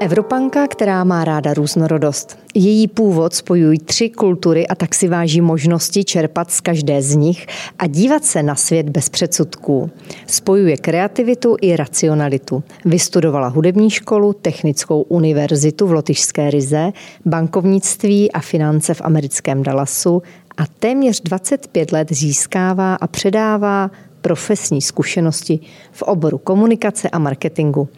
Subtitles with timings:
[0.00, 2.38] Evropanka, která má ráda různorodost.
[2.54, 7.46] Její původ spojují tři kultury a tak si váží možnosti čerpat z každé z nich
[7.78, 9.90] a dívat se na svět bez předsudků.
[10.26, 12.62] Spojuje kreativitu i racionalitu.
[12.84, 16.92] Vystudovala hudební školu, technickou univerzitu v Lotyšské Rize,
[17.26, 20.22] bankovnictví a finance v americkém Dallasu
[20.56, 23.90] a téměř 25 let získává a předává
[24.20, 25.60] profesní zkušenosti
[25.92, 27.88] v oboru komunikace a marketingu.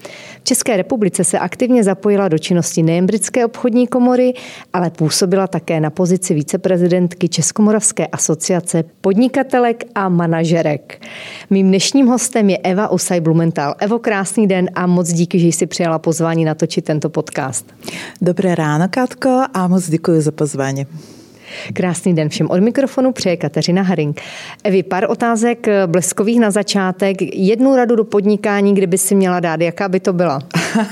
[0.41, 4.35] V České republice se aktivně zapojila do činnosti nejen britské obchodní komory,
[4.73, 11.07] ale působila také na pozici viceprezidentky Českomoravské asociace podnikatelek a manažerek.
[11.51, 13.75] Mým dnešním hostem je Eva Usaj Blumenthal.
[13.79, 17.75] Evo, krásný den a moc díky, že jsi přijala pozvání natočit tento podcast.
[18.21, 20.87] Dobré ráno, Katko, a moc děkuji za pozvání.
[21.73, 24.21] Krásný den všem od mikrofonu přeje Kateřina Haring.
[24.65, 27.17] Evi, pár otázek bleskových na začátek.
[27.23, 30.39] Jednu radu do podnikání, kdyby si měla dát, jaká by to byla?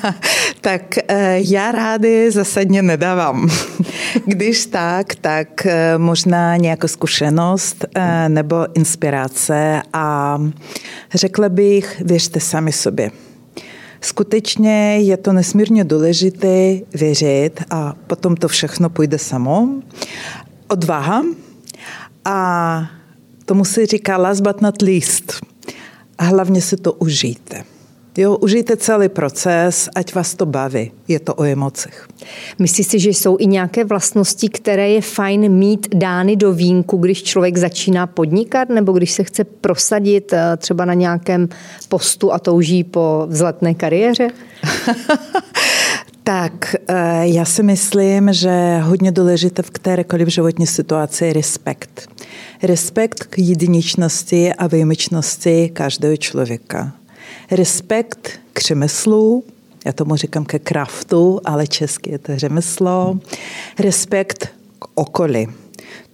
[0.61, 3.49] tak eh, já rády zásadně nedávám.
[4.25, 10.39] Když tak, tak eh, možná nějakou zkušenost eh, nebo inspirace a
[11.15, 13.11] řekla bych, věřte sami sobě.
[14.01, 19.69] Skutečně je to nesmírně důležité věřit a potom to všechno půjde samo
[20.69, 21.23] odvaha
[22.25, 22.91] a
[23.45, 25.33] tomu se říká last but not least.
[26.19, 27.65] A hlavně si to užijte.
[28.17, 30.93] Jo, užijte celý proces, ať vás to baví.
[31.09, 32.09] Je to o emocích.
[32.59, 37.23] Myslíš si, že jsou i nějaké vlastnosti, které je fajn mít dány do vínku, když
[37.23, 41.49] člověk začíná podnikat, nebo když se chce prosadit eh, třeba na nějakém
[41.89, 44.29] postu a touží po vzletné kariéře?
[46.29, 52.09] Tak, eh, já si myslím, že hodně důležité v kterékoliv životní situaci je respekt.
[52.63, 56.93] Respekt k jedinečnosti a výjimečnosti každého člověka.
[57.51, 59.45] Respekt k řemeslu,
[59.87, 63.19] já tomu říkám ke kraftu, ale česky je to řemeslo.
[63.79, 65.49] Respekt k okolí.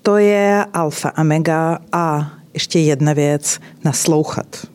[0.03, 4.74] To je alfa, omega a ještě jedna věc, naslouchat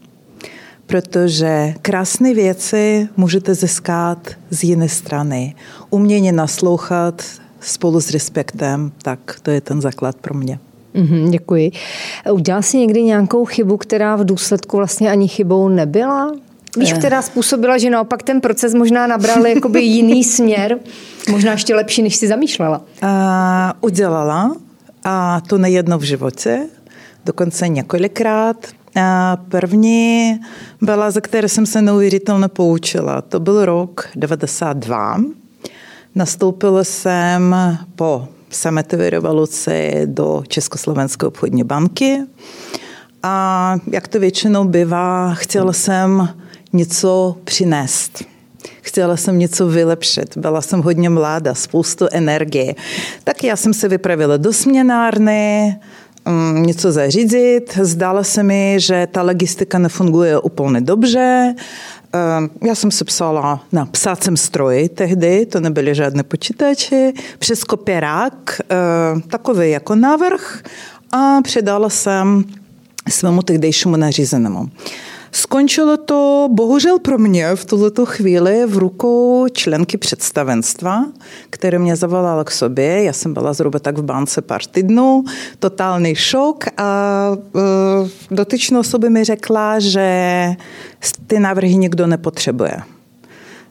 [0.90, 5.56] protože krásné věci můžete získat z jiné strany.
[5.90, 7.24] Umění naslouchat
[7.60, 10.60] spolu s respektem, tak to je ten základ pro mě.
[10.96, 11.72] Mm-hmm, děkuji.
[12.32, 16.32] Udělal jsi někdy nějakou chybu, která v důsledku vlastně ani chybou nebyla?
[16.78, 20.80] Víš, která způsobila, že naopak ten proces možná nabral jakoby jiný směr,
[21.32, 22.82] možná ještě lepší, než si zamýšlela?
[23.04, 23.10] Uh,
[23.82, 24.56] udělala
[25.04, 26.68] a to nejedno v životě,
[27.26, 28.68] dokonce několikrát.
[29.50, 30.40] První
[30.82, 33.22] byla, za které jsem se neuvěřitelně poučila.
[33.22, 35.22] To byl rok 92.
[36.16, 37.56] Nastoupila jsem
[37.96, 42.20] po sametové revoluci do Československé obchodní banky
[43.24, 46.30] a jak to většinou bývá, chtěla jsem
[46.74, 48.24] něco přinést.
[48.82, 50.38] Chtěla jsem něco vylepšit.
[50.38, 52.76] Byla jsem hodně mladá, spoustu energie.
[53.24, 55.80] Tak já jsem se vypravila do směnárny,
[56.30, 57.80] Mm, něco zařídit.
[57.82, 61.56] Zdálo se mi, že ta logistika nefunguje úplně dobře.
[62.14, 68.62] Ehm, já jsem se psala na psacím stroji tehdy, to nebyly žádné počítače, přes kopírák,
[68.70, 70.64] ehm, takový jako návrh
[71.12, 72.44] a předala jsem
[73.10, 74.70] svému tehdejšímu nařízenému.
[75.32, 81.06] Skončilo to bohužel pro mě v tuto chvíli v rukou členky představenstva,
[81.50, 83.04] které mě zavolala k sobě.
[83.04, 85.24] Já jsem byla zhruba tak v bance pár týdnů,
[85.60, 87.62] totální šok a uh,
[88.32, 90.10] dotyčná osoba mi řekla, že
[91.28, 92.99] ty návrhy nikdo nepotřebuje.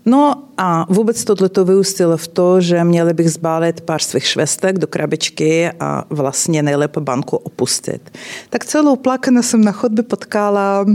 [0.09, 4.79] No a vůbec tohle to vyústilo v to, že měli bych zbálit pár svých švestek
[4.79, 8.11] do krabičky a vlastně nejlépe banku opustit.
[8.51, 10.87] Tak celou plakanou jsem na chodbě potkala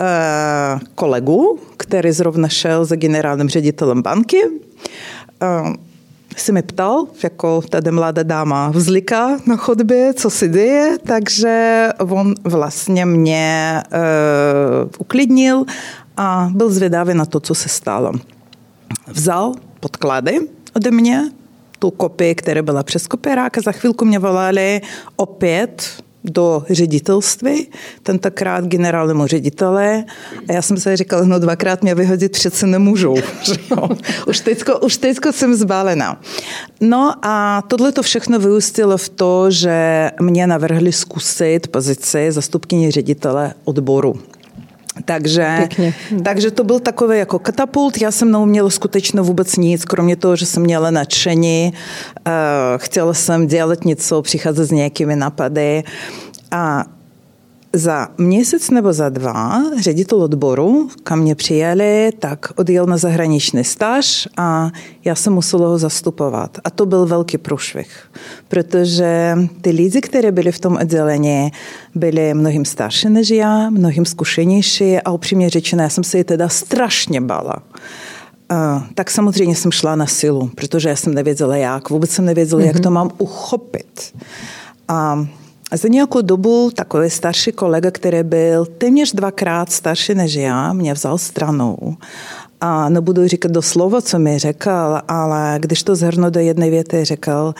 [0.00, 4.42] Eh, kolegu, který zrovna šel za generálním ředitelem banky.
[5.42, 5.72] Eh,
[6.36, 12.34] se mi ptal, jako tady mladá dáma vzliká na chodbě, co se děje, takže on
[12.44, 15.64] vlastně mě uh, uklidnil
[16.16, 18.12] a byl zvědavý na to, co se stalo.
[19.06, 20.40] Vzal podklady
[20.76, 21.30] ode mě,
[21.78, 24.80] tu kopii, která byla přes kopírák a za chvilku mě volali
[25.16, 27.68] opět do ředitelství,
[28.02, 30.04] tentokrát generálnímu ředitele.
[30.48, 33.16] A já jsem se říkala, no dvakrát mě vyhodit přece nemůžou.
[34.26, 36.20] už, teďko, už teďko jsem zbalená.
[36.80, 43.54] No a tohle to všechno vyústilo v to, že mě navrhli zkusit pozici zastupkyně ředitele
[43.64, 44.20] odboru
[45.06, 45.68] takže,
[46.24, 48.00] takže to byl takový jako katapult.
[48.00, 51.72] Já jsem neuměla skutečně vůbec nic, kromě toho, že jsem měla nadšení.
[52.26, 52.32] Uh,
[52.76, 55.84] chtěla jsem dělat něco, přicházet s nějakými napady.
[56.50, 56.84] A
[57.76, 64.28] za měsíc nebo za dva ředitel odboru, kam mě přijeli, tak odjel na zahraniční stáž
[64.36, 64.70] a
[65.04, 66.58] já jsem musela ho zastupovat.
[66.64, 68.10] A to byl velký průšvih,
[68.48, 71.52] protože ty lidi, které byli v tom oddělení,
[71.94, 76.48] byli mnohým starší než já, mnohým zkušenější a upřímně řečeno, já jsem se je teda
[76.48, 77.56] strašně bala.
[78.52, 82.60] Uh, tak samozřejmě jsem šla na silu, protože já jsem nevěděla jak, vůbec jsem nevěděla,
[82.60, 82.66] mm-hmm.
[82.66, 84.14] jak to mám uchopit.
[84.88, 85.26] A
[85.72, 91.18] za nějakou dobu takový starší kolega, který byl téměř dvakrát starší než já, mě vzal
[91.18, 91.96] stranou.
[92.60, 94.70] A nebudu říkat doslova, co mi řekl,
[95.08, 97.54] ale když to zhrnu do jedné věty, řekl,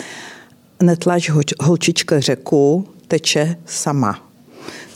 [0.82, 1.30] netlač
[1.60, 4.18] holčička řeku, teče sama.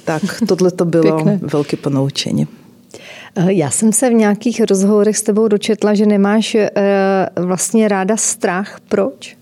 [0.05, 1.39] Tak tohle to bylo Pěkné.
[1.43, 2.49] velké ponaučení.
[3.37, 6.71] Eh, já jsem se v nějakých rozhovorech s tebou dočetla, že nemáš eh,
[7.37, 8.81] vlastně ráda strach.
[8.89, 9.37] Proč?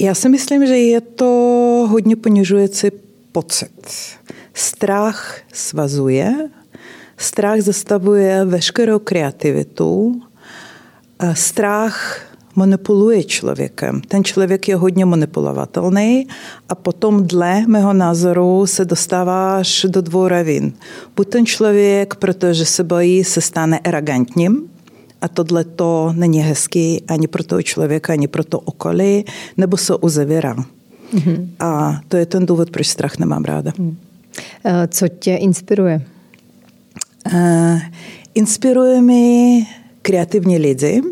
[0.00, 1.59] Já si myslím, že je to
[1.90, 2.88] hodně ponižující
[3.32, 3.88] pocit.
[4.54, 6.48] Strach svazuje,
[7.16, 10.22] strach zastavuje veškerou kreativitu,
[11.32, 12.20] strach
[12.56, 14.00] manipuluje člověkem.
[14.08, 16.26] Ten člověk je hodně manipulovatelný
[16.68, 20.72] a potom dle mého názoru se dostáváš do dvou ravin.
[21.16, 24.70] Buď ten člověk, protože se bojí, se stane arrogantním,
[25.20, 29.24] a tohle to není hezký ani pro toho člověka, ani pro to okolí,
[29.56, 30.56] nebo se uzavírá.
[31.14, 31.48] Mm-hmm.
[31.60, 33.72] A to je ten důvod, proč strach nemám ráda.
[33.78, 33.96] Mm.
[34.88, 36.02] Co tě inspiruje?
[37.32, 37.80] Uh,
[38.34, 39.66] inspiruje mi
[40.02, 41.02] kreativní lidi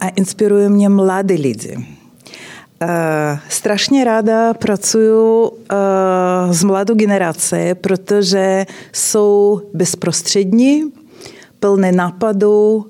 [0.00, 1.76] a inspiruje mě mladí lidi.
[1.76, 5.56] Uh, strašně ráda pracuju uh,
[6.50, 10.84] s mladou generací, protože jsou bezprostřední,
[11.60, 12.86] plné nápadů.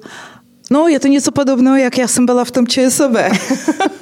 [0.70, 3.12] No, je to něco podobného, jak já jsem byla v tom ČSOB.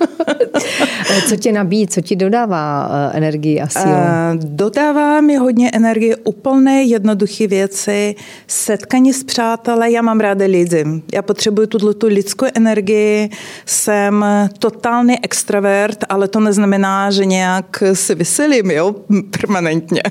[1.28, 3.94] co tě nabíjí, co ti dodává eh, energii a sílu?
[3.94, 8.14] Uh, dodává mi hodně energie úplné jednoduché věci,
[8.46, 10.84] setkání s přáteli, já mám ráda lidi.
[11.12, 13.30] Já potřebuji tuto tu lidskou energii,
[13.66, 14.24] jsem
[14.58, 18.94] totální extravert, ale to neznamená, že nějak se vyselím, jo,
[19.40, 20.02] permanentně.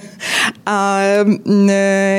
[0.66, 1.70] A mm,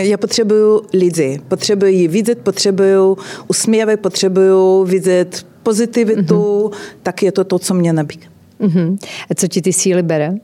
[0.01, 3.19] já potřebuju lidi, potřebuji ji vidět, potřebuju
[3.49, 6.77] usměvy, potřebuju vidět pozitivitu, mm-hmm.
[7.03, 8.21] tak je to to, co mě nabíjí.
[8.61, 8.99] Mm-hmm.
[9.31, 10.35] A co ti ty síly bere?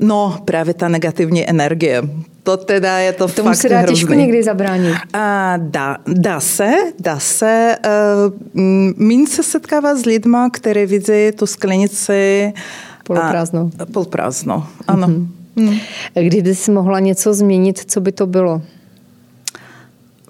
[0.00, 2.02] No, právě ta negativní energie.
[2.42, 3.94] To teda je to Tomu fakt se dá hrozný.
[3.94, 4.96] těžko někdy zabránit.
[5.12, 7.76] A dá, dá se, dá se.
[8.54, 8.62] Uh,
[8.96, 12.52] míň se setkává s lidma, které vidí tu sklenici
[13.04, 13.70] poloprázdnou.
[13.92, 15.06] poloprázdnou, ano.
[15.06, 15.26] Mm-hmm.
[15.56, 15.78] Mm.
[16.14, 18.62] Kdyby jsi mohla něco změnit, co by to bylo?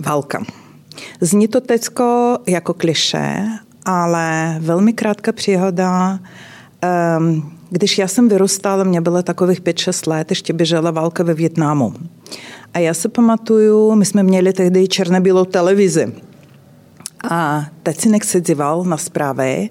[0.00, 0.44] Válka.
[1.20, 3.42] Zní to teďko jako kliše,
[3.86, 6.18] ale velmi krátká příhoda.
[7.18, 11.94] Um, když já jsem vyrůstala, mě bylo takových 5-6 let, ještě běžela válka ve Větnamu.
[12.74, 16.12] A já se pamatuju, my jsme měli tehdy černobílou televizi.
[17.30, 19.70] A tatínek se díval na zprávy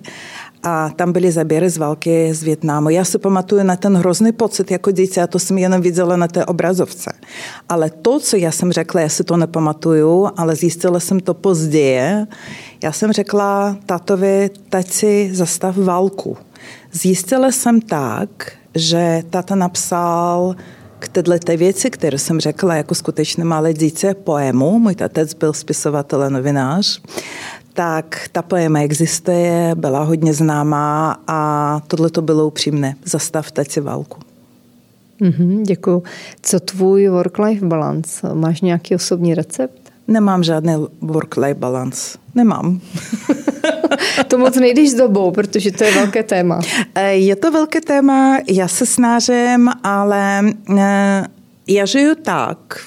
[0.64, 2.90] a tam byly zaběry z války z Větnamu.
[2.90, 6.28] Já si pamatuju na ten hrozný pocit jako dítě a to jsem jenom viděla na
[6.28, 7.12] té obrazovce.
[7.70, 12.26] Ale to, co já jsem řekla, já si to nepamatuju, ale zjistila jsem to později.
[12.84, 16.38] Já jsem řekla tatovi, tati, zastav válku.
[16.92, 20.56] Zjistila jsem tak, že tata napsal
[21.00, 24.80] k této věci, kterou jsem řekla jako skutečně malé dítě, poemu.
[24.80, 27.02] Můj tatec byl spisovatel a novinář
[27.76, 32.96] tak ta poema existuje, byla hodně známá a tohle to bylo upřímné.
[33.06, 34.20] Zastavte si válku.
[35.22, 36.04] Mm-hmm, děkuji.
[36.42, 38.34] Co tvůj work-life balance?
[38.34, 39.92] Máš nějaký osobní recept?
[40.08, 42.18] Nemám žádný work-life balance.
[42.36, 42.80] Nemám.
[44.28, 46.60] to moc nejdeš s dobou, protože to je velké téma.
[46.96, 50.42] Eh, je to velké téma, já se snažím, ale
[50.78, 51.24] eh,
[51.68, 52.80] já žiju tak,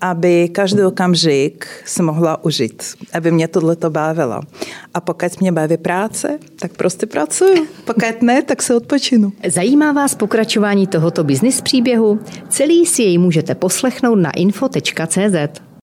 [0.00, 4.40] aby každý okamžik se mohla užít, aby mě tohle to bavilo.
[4.94, 7.66] A pokud mě baví práce, tak prostě pracuju.
[7.84, 9.32] Pokud ne, tak se odpočinu.
[9.48, 12.20] Zajímá vás pokračování tohoto biznis příběhu?
[12.48, 15.69] Celý si jej můžete poslechnout na info.cz.